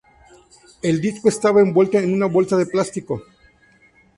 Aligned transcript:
El 0.81 0.99
disco 0.99 1.29
estaba 1.29 1.61
envuelto 1.61 1.99
en 1.99 2.11
una 2.11 2.25
bolsa 2.25 2.57
de 2.57 2.65
plástico. 2.65 3.21